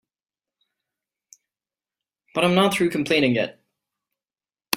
[2.33, 3.61] But I'm not through complaining yet.